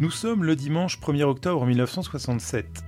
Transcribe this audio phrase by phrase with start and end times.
[0.00, 2.84] Nous sommes le dimanche 1er octobre 1967.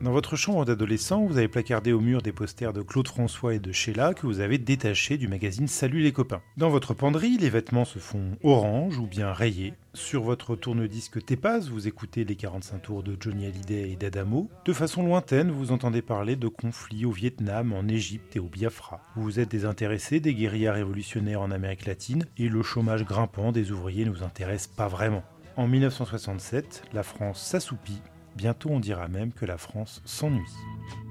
[0.00, 3.58] Dans votre chambre d'adolescent, vous avez placardé au mur des posters de Claude François et
[3.58, 6.40] de Sheila que vous avez détachés du magazine Salut les copains.
[6.56, 9.74] Dans votre penderie, les vêtements se font orange ou bien rayés.
[9.92, 14.48] Sur votre tourne-disque Tepaz, vous écoutez les 45 tours de Johnny Hallyday et d'Adamo.
[14.64, 19.00] De façon lointaine, vous entendez parler de conflits au Vietnam, en Égypte et au Biafra.
[19.16, 24.04] Vous êtes désintéressé des guérillas révolutionnaires en Amérique latine et le chômage grimpant des ouvriers
[24.04, 25.24] ne nous intéresse pas vraiment.
[25.56, 28.00] En 1967, la France s'assoupit
[28.36, 30.40] Bientôt on dira même que la France s'ennuie.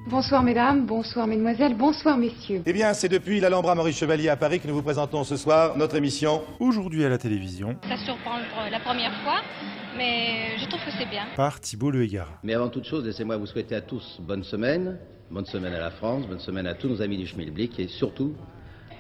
[0.10, 2.64] Bonsoir mesdames, bonsoir mesdemoiselles, bonsoir messieurs.
[2.66, 5.78] Eh bien, c'est depuis l'Alhambra Maurice Chevalier à Paris que nous vous présentons ce soir
[5.78, 6.42] notre émission.
[6.60, 7.76] Aujourd'hui à la télévision.
[7.88, 8.38] Ça surprend
[8.72, 9.42] la première fois,
[9.98, 11.26] mais je trouve que c'est bien.
[11.36, 12.40] Par Thibault Le Hégara.
[12.44, 14.98] Mais avant toute chose, laissez-moi vous souhaiter à tous bonne semaine,
[15.30, 18.34] bonne semaine à la France, bonne semaine à tous nos amis du Schmilblick et surtout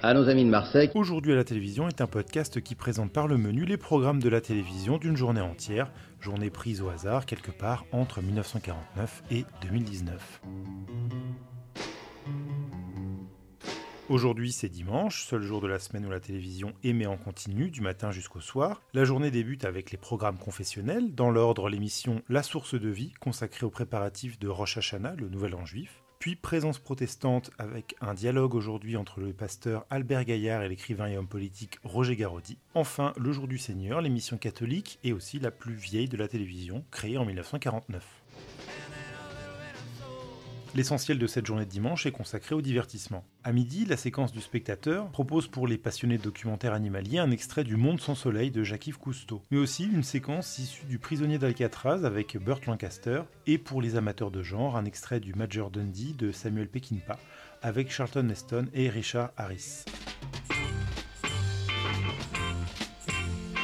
[0.02, 0.90] à nos amis de Marseille.
[0.96, 4.30] Aujourd'hui à la télévision est un podcast qui présente par le menu les programmes de
[4.30, 10.42] la télévision d'une journée entière, journée prise au hasard quelque part entre 1949 et 2019.
[14.08, 17.82] Aujourd'hui c'est dimanche, seul jour de la semaine où la télévision émet en continu du
[17.82, 18.82] matin jusqu'au soir.
[18.94, 23.66] La journée débute avec les programmes confessionnels, dans l'ordre l'émission La source de vie consacrée
[23.66, 28.54] aux préparatifs de Rosh Hashanah, le nouvel an juif puis présence protestante avec un dialogue
[28.54, 32.58] aujourd'hui entre le pasteur Albert Gaillard et l'écrivain et homme politique Roger Garaudy.
[32.74, 36.84] Enfin, Le Jour du Seigneur, l'émission catholique et aussi la plus vieille de la télévision,
[36.92, 38.19] créée en 1949.
[40.76, 43.26] L'essentiel de cette journée de dimanche est consacré au divertissement.
[43.44, 47.64] À midi, la séquence du spectateur propose pour les passionnés de documentaires animaliers un extrait
[47.64, 52.06] du Monde sans soleil de Jacques-Yves Cousteau, mais aussi une séquence issue du Prisonnier d'Alcatraz
[52.06, 56.32] avec Burt Lancaster, et pour les amateurs de genre, un extrait du Major Dundee de
[56.32, 57.20] Samuel Peckinpah
[57.64, 59.86] avec Charlton Heston et Richard Harris.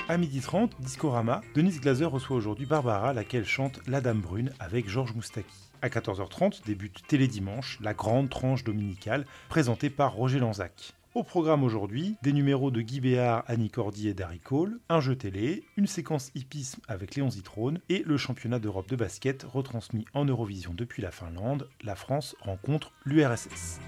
[0.09, 4.89] À midi 30, Discorama, Denise Glaser reçoit aujourd'hui Barbara, laquelle chante La Dame Brune avec
[4.89, 5.64] Georges Moustaki.
[5.85, 10.95] À 14h30 débute Télédimanche, la grande tranche dominicale, présentée par Roger Lanzac.
[11.13, 15.15] Au programme aujourd'hui, des numéros de Guy Béard, Annie Cordy et Darry Cole, un jeu
[15.15, 20.25] télé, une séquence hippisme avec Léon Zitrone et le championnat d'Europe de basket retransmis en
[20.25, 21.69] Eurovision depuis la Finlande.
[21.83, 23.79] La France rencontre l'URSS.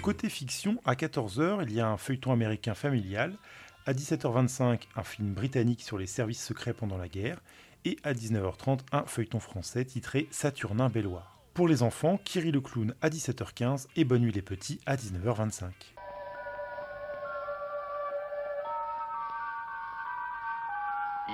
[0.00, 3.36] Côté fiction, à 14h, il y a un feuilleton américain familial.
[3.84, 7.40] À 17h25, un film britannique sur les services secrets pendant la guerre
[7.84, 11.38] et à 19h30 un feuilleton français titré Saturnin Belloir.
[11.54, 15.70] Pour les enfants, Kiri le clown à 17h15 et Bonne nuit les petits à 19h25.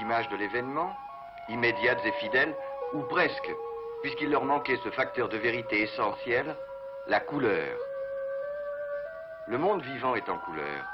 [0.01, 0.97] Image de l'événement,
[1.49, 2.55] immédiates et fidèles,
[2.95, 3.51] ou presque,
[4.03, 6.57] puisqu'il leur manquait ce facteur de vérité essentiel,
[7.09, 7.79] la couleur.
[9.49, 10.85] Le monde vivant est en couleur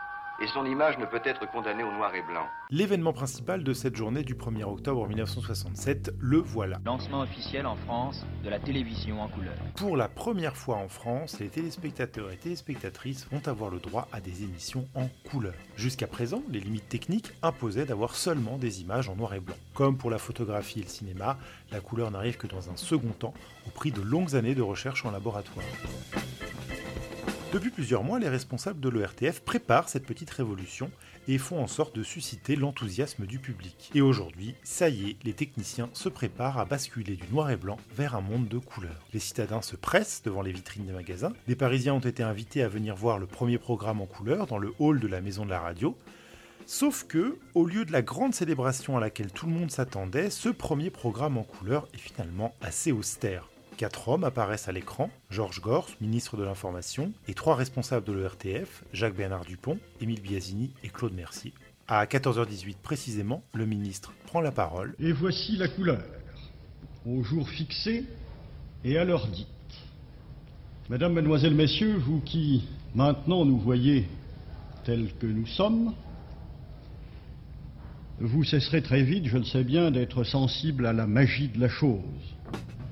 [0.41, 2.47] et son image ne peut être condamnée au noir et blanc.
[2.71, 6.79] L'événement principal de cette journée du 1er octobre 1967, le voilà.
[6.85, 9.55] Lancement officiel en France de la télévision en couleur.
[9.77, 14.21] Pour la première fois en France, les téléspectateurs et téléspectatrices vont avoir le droit à
[14.21, 15.55] des émissions en couleur.
[15.77, 19.57] Jusqu'à présent, les limites techniques imposaient d'avoir seulement des images en noir et blanc.
[19.75, 21.39] Comme pour la photographie et le cinéma,
[21.73, 23.35] la couleur n'arrive que dans un second temps,
[23.67, 25.65] au prix de longues années de recherche en laboratoire.
[27.51, 30.91] Depuis plusieurs mois, les responsables de l'ERTF préparent cette petite révolution
[31.29, 33.91] et font en sorte de susciter l'enthousiasme du public.
[33.95, 37.79] Et aujourd'hui, ça y est, les techniciens se préparent à basculer du noir et blanc
[37.97, 39.07] vers un monde de couleurs.
[39.15, 42.69] Les citadins se pressent devant les vitrines des magasins, des Parisiens ont été invités à
[42.69, 45.61] venir voir le premier programme en couleur dans le hall de la maison de la
[45.61, 45.97] radio,
[46.71, 50.51] Sauf que, au lieu de la grande célébration à laquelle tout le monde s'attendait, ce
[50.51, 53.49] premier programme en couleur est finalement assez austère.
[53.79, 58.83] Quatre hommes apparaissent à l'écran, Georges Gors, ministre de l'Information, et trois responsables de l'ERTF,
[58.93, 61.53] Jacques-Bernard Dupont, Émile Biasini et Claude Mercier.
[61.87, 64.97] À 14h18 précisément, le ministre prend la parole.
[64.99, 66.03] Et voici la couleur,
[67.07, 68.05] au jour fixé
[68.83, 69.47] et à l'heure dite.
[70.91, 72.65] Mesdames, Mesdemoiselles, Messieurs, vous qui
[72.97, 74.09] maintenant nous voyez
[74.83, 75.95] tels que nous sommes,
[78.19, 81.69] vous cesserez très vite, je le sais bien, d'être sensible à la magie de la
[81.69, 82.03] chose.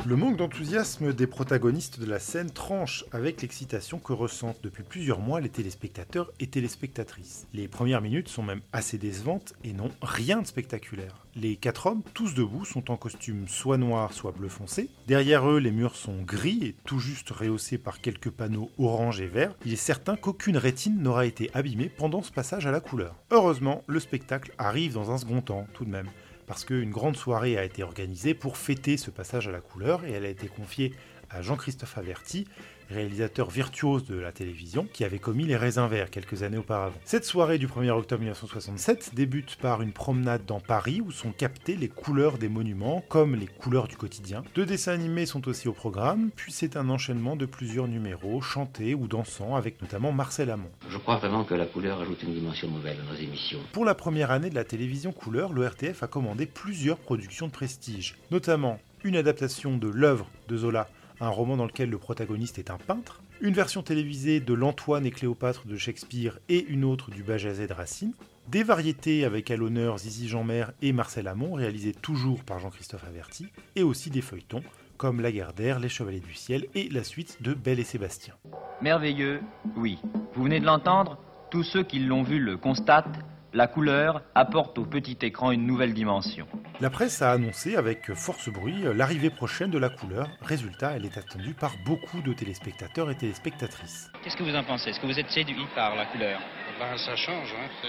[0.06, 5.18] Le manque d'enthousiasme des protagonistes de la scène tranche avec l'excitation que ressentent depuis plusieurs
[5.18, 7.48] mois les téléspectateurs et téléspectatrices.
[7.52, 11.26] Les premières minutes sont même assez décevantes et n'ont rien de spectaculaire.
[11.34, 14.90] Les quatre hommes, tous debout, sont en costume soit noir, soit bleu foncé.
[15.08, 19.26] Derrière eux, les murs sont gris et tout juste rehaussés par quelques panneaux orange et
[19.26, 19.56] vert.
[19.64, 23.16] Il est certain qu'aucune rétine n'aura été abîmée pendant ce passage à la couleur.
[23.32, 26.10] Heureusement, le spectacle arrive dans un second temps, tout de même
[26.46, 30.12] parce qu'une grande soirée a été organisée pour fêter ce passage à la couleur et
[30.12, 30.94] elle a été confiée
[31.28, 32.46] à Jean-Christophe Averti,
[32.90, 36.96] réalisateur virtuose de la télévision, qui avait commis Les Raisins Verts quelques années auparavant.
[37.04, 41.76] Cette soirée du 1er octobre 1967 débute par une promenade dans Paris où sont captées
[41.76, 44.42] les couleurs des monuments, comme les couleurs du quotidien.
[44.54, 48.94] Deux dessins animés sont aussi au programme, puis c'est un enchaînement de plusieurs numéros, chantés
[48.94, 50.70] ou dansant, avec notamment Marcel Amont.
[50.88, 53.60] Je crois vraiment que la couleur ajoute une dimension nouvelle à nos émissions.
[53.72, 57.52] Pour la première année de la télévision couleur, le RTF a commandé plusieurs productions de
[57.52, 60.88] prestige, notamment une adaptation de l'œuvre de Zola,
[61.20, 65.10] un roman dans lequel le protagoniste est un peintre, une version télévisée de L'Antoine et
[65.10, 68.12] Cléopâtre de Shakespeare et une autre du Bajazet de Racine,
[68.48, 73.48] des variétés avec à l'honneur Zizi Jeanmer et Marcel Amont, réalisées toujours par Jean-Christophe Averti,
[73.74, 74.62] et aussi des feuilletons
[74.96, 78.34] comme La Guerre Les Chevaliers du Ciel et la suite de Belle et Sébastien.
[78.80, 79.40] Merveilleux,
[79.76, 79.98] oui.
[80.34, 81.18] Vous venez de l'entendre
[81.50, 83.20] Tous ceux qui l'ont vu le constatent
[83.56, 86.46] la couleur apporte au petit écran une nouvelle dimension.
[86.78, 90.28] La presse a annoncé avec force bruit l'arrivée prochaine de la couleur.
[90.42, 94.10] Résultat, elle est attendue par beaucoup de téléspectateurs et téléspectatrices.
[94.22, 94.90] Qu'est-ce que vous en pensez?
[94.90, 96.38] Est-ce que vous êtes séduit par la couleur?
[96.78, 97.88] Ben, Ça change, hein.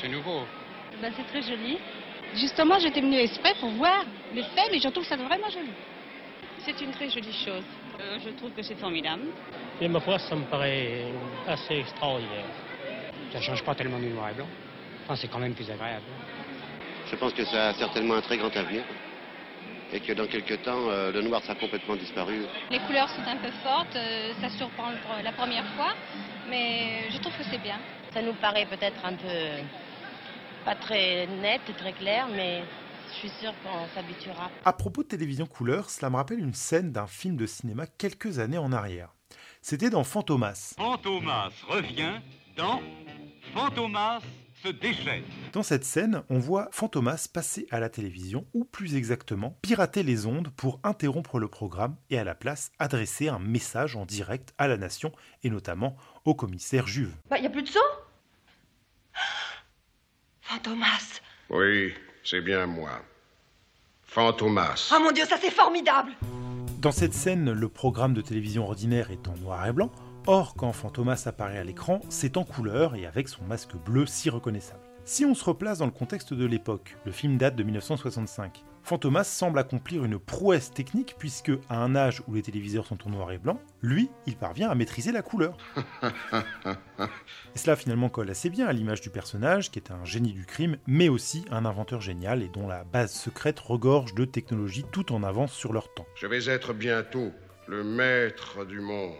[0.00, 0.40] c'est nouveau.
[1.00, 1.78] Ben, c'est très joli.
[2.34, 5.70] Justement, j'étais venue exprès pour voir le fait, mais je trouve ça vraiment joli.
[6.64, 7.62] C'est une très jolie chose.
[8.00, 9.22] Euh, je trouve que c'est formidable.
[9.80, 11.04] Et ma foi, ça me paraît
[11.46, 12.46] assez extraordinaire.
[13.32, 14.48] Ça change pas tellement du noir et blanc.
[15.04, 16.04] Enfin, c'est quand même plus agréable.
[17.10, 18.82] Je pense que ça a certainement un très grand avenir
[19.92, 22.42] et que dans quelques temps, euh, le noir sera complètement disparu.
[22.70, 24.90] Les couleurs sont un peu fortes, euh, ça surprend
[25.22, 25.92] la première fois,
[26.48, 27.78] mais je trouve que c'est bien.
[28.12, 29.62] Ça nous paraît peut-être un peu
[30.64, 32.62] pas très net et très clair, mais
[33.12, 34.50] je suis sûre qu'on s'habituera.
[34.64, 38.38] À propos de télévision couleur, cela me rappelle une scène d'un film de cinéma quelques
[38.38, 39.10] années en arrière.
[39.60, 40.74] C'était dans Fantomas.
[40.76, 42.20] Fantomas revient
[42.56, 42.80] dans
[43.52, 44.20] Fantomas
[45.52, 50.26] dans cette scène, on voit Fantomas passer à la télévision, ou plus exactement, pirater les
[50.26, 54.68] ondes pour interrompre le programme et à la place adresser un message en direct à
[54.68, 55.12] la nation
[55.42, 57.14] et notamment au commissaire Juve.
[57.28, 57.78] Bah, y a plus de son?
[60.40, 61.20] Fantomas
[61.50, 61.92] Oui,
[62.24, 63.02] c'est bien moi.
[64.02, 64.92] Fantomas.
[64.94, 66.12] Oh mon dieu, ça c'est formidable
[66.78, 69.90] Dans cette scène, le programme de télévision ordinaire est en noir et blanc,
[70.26, 74.30] Or, quand Fantomas apparaît à l'écran, c'est en couleur et avec son masque bleu si
[74.30, 74.80] reconnaissable.
[75.04, 78.64] Si on se replace dans le contexte de l'époque, le film date de 1965.
[78.82, 83.10] Fantomas semble accomplir une prouesse technique puisque, à un âge où les téléviseurs sont en
[83.10, 85.58] noir et blanc, lui, il parvient à maîtriser la couleur.
[86.64, 90.46] et cela finalement colle assez bien à l'image du personnage, qui est un génie du
[90.46, 95.12] crime, mais aussi un inventeur génial et dont la base secrète regorge de technologies tout
[95.12, 96.06] en avance sur leur temps.
[96.14, 97.30] Je vais être bientôt
[97.68, 99.12] le maître du monde.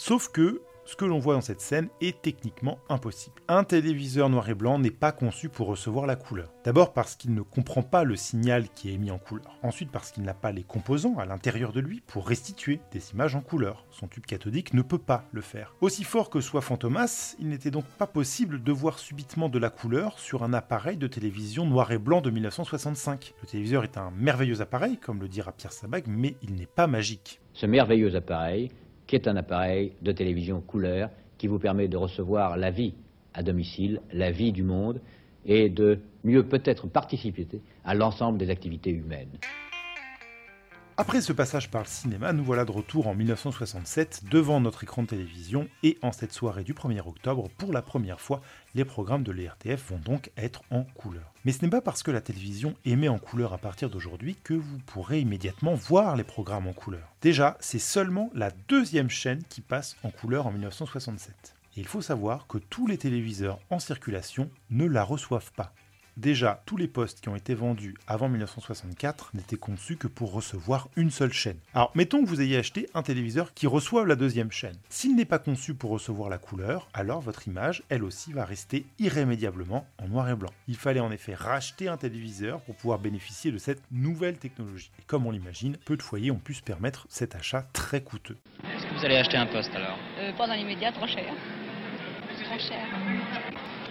[0.00, 3.42] Sauf que ce que l'on voit dans cette scène est techniquement impossible.
[3.48, 6.52] Un téléviseur noir et blanc n'est pas conçu pour recevoir la couleur.
[6.62, 9.58] D'abord parce qu'il ne comprend pas le signal qui est émis en couleur.
[9.64, 13.34] Ensuite parce qu'il n'a pas les composants à l'intérieur de lui pour restituer des images
[13.34, 13.86] en couleur.
[13.90, 15.74] Son tube cathodique ne peut pas le faire.
[15.80, 19.70] Aussi fort que soit Fantomas, il n'était donc pas possible de voir subitement de la
[19.70, 23.34] couleur sur un appareil de télévision noir et blanc de 1965.
[23.42, 26.86] Le téléviseur est un merveilleux appareil, comme le dira Pierre Sabag, mais il n'est pas
[26.86, 27.40] magique.
[27.52, 28.70] Ce merveilleux appareil
[29.08, 32.94] qui est un appareil de télévision couleur qui vous permet de recevoir la vie
[33.34, 35.00] à domicile, la vie du monde,
[35.46, 37.46] et de mieux peut-être participer
[37.84, 39.38] à l'ensemble des activités humaines.
[41.00, 45.04] Après ce passage par le cinéma, nous voilà de retour en 1967 devant notre écran
[45.04, 48.40] de télévision et en cette soirée du 1er octobre, pour la première fois,
[48.74, 51.32] les programmes de l'ERTF vont donc être en couleur.
[51.44, 54.54] Mais ce n'est pas parce que la télévision émet en couleur à partir d'aujourd'hui que
[54.54, 57.14] vous pourrez immédiatement voir les programmes en couleur.
[57.22, 61.54] Déjà, c'est seulement la deuxième chaîne qui passe en couleur en 1967.
[61.76, 65.72] Et il faut savoir que tous les téléviseurs en circulation ne la reçoivent pas.
[66.18, 70.88] Déjà, tous les postes qui ont été vendus avant 1964 n'étaient conçus que pour recevoir
[70.96, 71.58] une seule chaîne.
[71.74, 74.74] Alors, mettons que vous ayez acheté un téléviseur qui reçoit la deuxième chaîne.
[74.88, 78.84] S'il n'est pas conçu pour recevoir la couleur, alors votre image, elle aussi, va rester
[78.98, 80.50] irrémédiablement en noir et blanc.
[80.66, 84.90] Il fallait en effet racheter un téléviseur pour pouvoir bénéficier de cette nouvelle technologie.
[84.98, 88.38] Et comme on l'imagine, peu de foyers ont pu se permettre cet achat très coûteux.
[88.64, 89.96] Est-ce que vous allez acheter un poste alors?
[90.18, 91.32] Euh, Pas dans l'immédiat, trop cher.
[92.44, 92.84] Trop cher.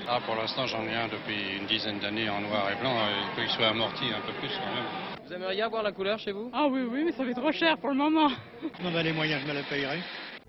[0.09, 2.95] Ah, pour l'instant, j'en ai un depuis une dizaine d'années en noir et blanc.
[3.09, 4.85] Il faut qu'il soit amorti un peu plus quand même.
[5.25, 6.49] Vous aimeriez avoir la couleur chez vous?
[6.53, 8.29] Ah oui, oui, mais ça fait trop cher pour le moment.
[8.83, 9.99] Non, ben les moyens, je me la payerai.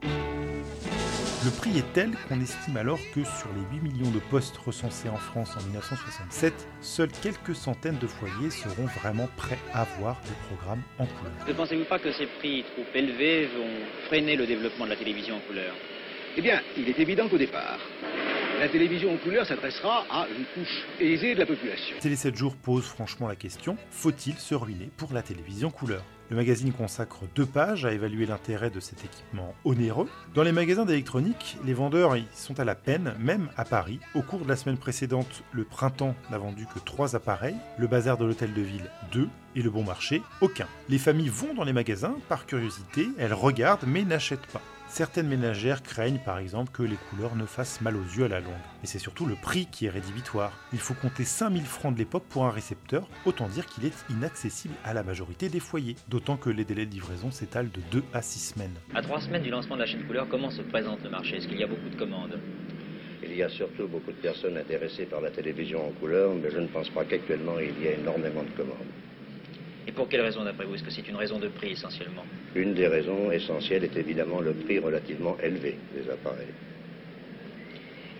[0.02, 5.08] Le prix est tel qu'on estime alors que sur les 8 millions de postes recensés
[5.08, 10.54] en France en 1967, seules quelques centaines de foyers seront vraiment prêts à voir des
[10.54, 11.32] programmes en couleur.
[11.48, 15.36] Ne pensez-vous pas que ces prix trop élevés vont freiner le développement de la télévision
[15.36, 15.74] en couleur?
[16.36, 17.78] Eh bien, il est évident qu'au départ,
[18.58, 21.96] la télévision en couleur s'adressera à une couche aisée de la population.
[22.00, 26.02] Télé 7 jours pose franchement la question faut-il se ruiner pour la télévision couleur?
[26.30, 30.08] Le magazine consacre deux pages à évaluer l'intérêt de cet équipement onéreux.
[30.34, 33.98] Dans les magasins d'électronique, les vendeurs y sont à la peine, même à Paris.
[34.14, 38.18] Au cours de la semaine précédente, le printemps n'a vendu que trois appareils, le bazar
[38.18, 40.66] de l'hôtel de ville deux, et le bon marché aucun.
[40.90, 44.62] Les familles vont dans les magasins par curiosité, elles regardent mais n'achètent pas.
[44.88, 48.40] Certaines ménagères craignent par exemple que les couleurs ne fassent mal aux yeux à la
[48.40, 48.52] longue.
[48.80, 50.52] Mais c'est surtout le prix qui est rédhibitoire.
[50.72, 54.74] Il faut compter 5000 francs de l'époque pour un récepteur, autant dire qu'il est inaccessible
[54.84, 55.96] à la majorité des foyers.
[56.08, 58.74] D'autant que les délais de livraison s'étalent de 2 à 6 semaines.
[58.94, 61.36] À 3 semaines du lancement de la chaîne couleur, comment se présente le marché?
[61.36, 62.38] Est-ce qu'il y a beaucoup de commandes?
[63.22, 66.58] Il y a surtout beaucoup de personnes intéressées par la télévision en couleur, mais je
[66.58, 68.88] ne pense pas qu'actuellement il y ait énormément de commandes.
[69.88, 72.74] Et pour quelle raison d'après vous Est-ce que c'est une raison de prix essentiellement Une
[72.74, 76.52] des raisons essentielles est évidemment le prix relativement élevé des appareils.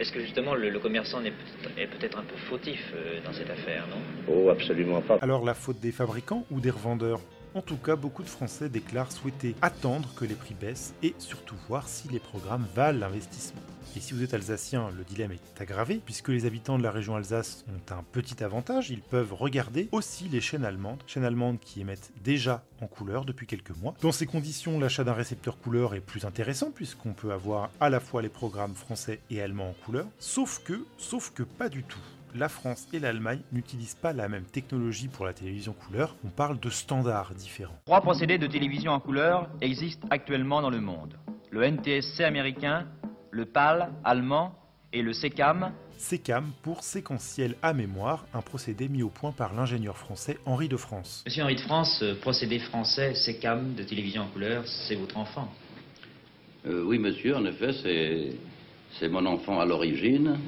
[0.01, 3.85] Est-ce que justement le, le commerçant est peut-être un peu fautif euh, dans cette affaire,
[3.91, 4.01] non?
[4.33, 5.19] Oh, absolument pas.
[5.21, 7.21] Alors la faute des fabricants ou des revendeurs?
[7.55, 11.57] En tout cas, beaucoup de Français déclarent souhaiter attendre que les prix baissent et surtout
[11.69, 13.61] voir si les programmes valent l'investissement.
[13.97, 17.16] Et si vous êtes alsacien, le dilemme est aggravé, puisque les habitants de la région
[17.16, 21.80] Alsace ont un petit avantage, ils peuvent regarder aussi les chaînes allemandes, chaînes allemandes qui
[21.80, 23.95] émettent déjà en couleur depuis quelques mois.
[24.00, 28.00] Dans ces conditions, l'achat d'un récepteur couleur est plus intéressant, puisqu'on peut avoir à la
[28.00, 31.99] fois les programmes français et allemands en couleur, sauf que, sauf que pas du tout
[32.35, 36.61] la France et l'Allemagne n'utilisent pas la même technologie pour la télévision couleur, on parle
[36.61, 37.78] de standards différents.
[37.87, 41.14] Trois procédés de télévision en couleur existent actuellement dans le monde.
[41.50, 42.87] Le NTSC américain,
[43.30, 44.54] le PAL allemand
[44.92, 45.73] et le SECAM.
[45.97, 50.76] SECAM pour séquentiel à mémoire, un procédé mis au point par l'ingénieur français Henri de
[50.76, 51.23] France.
[51.26, 55.49] Monsieur Henri de France, euh, procédé français SECAM de télévision en couleur, c'est votre enfant.
[56.66, 58.32] Euh, oui, monsieur, en effet, c'est,
[58.99, 60.38] c'est mon enfant à l'origine.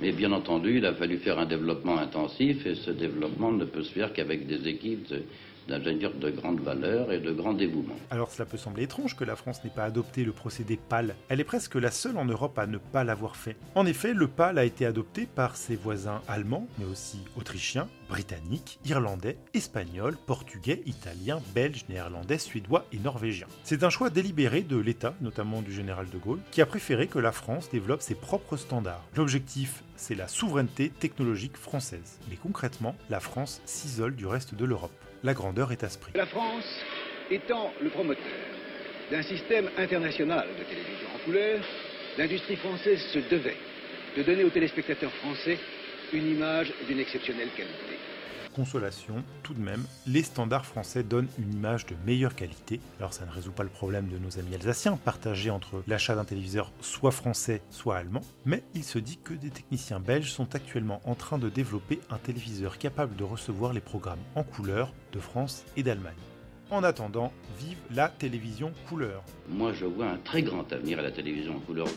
[0.00, 3.82] Mais bien entendu, il a fallu faire un développement intensif et ce développement ne peut
[3.84, 5.22] se faire qu'avec des équipes de-
[5.68, 7.96] d'ingénieurs de grande valeur et de grand dévouement.
[8.10, 11.14] Alors cela peut sembler étrange que la France n'ait pas adopté le procédé PAL.
[11.28, 13.56] Elle est presque la seule en Europe à ne pas l'avoir fait.
[13.74, 18.78] En effet, le PAL a été adopté par ses voisins allemands, mais aussi autrichiens, britanniques,
[18.84, 23.46] irlandais, espagnols, portugais, italiens, belges, néerlandais, suédois et norvégiens.
[23.62, 27.18] C'est un choix délibéré de l'État, notamment du général de Gaulle, qui a préféré que
[27.18, 29.04] la France développe ses propres standards.
[29.16, 32.18] L'objectif, c'est la souveraineté technologique française.
[32.28, 34.92] Mais concrètement, la France s'isole du reste de l'Europe.
[35.24, 36.12] La grandeur est à ce prix.
[36.14, 36.84] La France
[37.30, 38.22] étant le promoteur
[39.10, 41.64] d'un système international de télévision en couleur,
[42.18, 43.56] l'industrie française se devait
[44.18, 45.56] de donner aux téléspectateurs français
[46.12, 48.13] une image d'une exceptionnelle qualité.
[48.54, 52.80] Consolation, tout de même, les standards français donnent une image de meilleure qualité.
[52.98, 56.24] Alors ça ne résout pas le problème de nos amis alsaciens, partagés entre l'achat d'un
[56.24, 61.00] téléviseur soit français, soit allemand, mais il se dit que des techniciens belges sont actuellement
[61.04, 65.64] en train de développer un téléviseur capable de recevoir les programmes en couleur de France
[65.76, 66.14] et d'Allemagne.
[66.70, 69.22] En attendant, vive la télévision couleur.
[69.48, 71.88] Moi, je vois un très grand avenir à la télévision en couleur.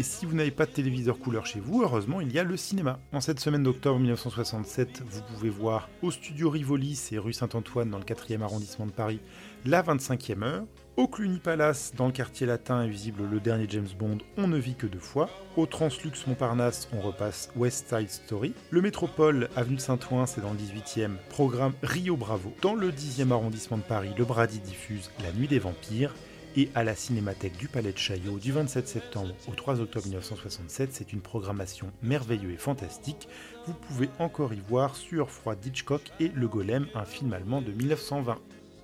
[0.00, 2.56] Et si vous n'avez pas de téléviseur couleur chez vous, heureusement, il y a le
[2.56, 2.98] cinéma.
[3.12, 7.98] En cette semaine d'octobre 1967, vous pouvez voir au studio Rivoli, c'est rue Saint-Antoine dans
[7.98, 9.20] le 4e arrondissement de Paris,
[9.66, 10.64] la 25e heure.
[10.96, 14.56] Au Cluny Palace, dans le quartier latin, est visible le dernier James Bond, On ne
[14.56, 15.28] vit que deux fois.
[15.58, 18.54] Au Translux Montparnasse, on repasse West Side Story.
[18.70, 22.54] Le Métropole, avenue Saint-Ouen, c'est dans le 18e, programme Rio Bravo.
[22.62, 26.14] Dans le 10e arrondissement de Paris, le Brady diffuse La Nuit des Vampires.
[26.56, 30.90] Et à la Cinémathèque du Palais de Chaillot du 27 septembre au 3 octobre 1967,
[30.92, 33.28] c'est une programmation merveilleuse et fantastique.
[33.66, 37.70] Vous pouvez encore y voir Sueur froide d'Hitchcock et Le Golem, un film allemand de
[37.70, 38.36] 1920.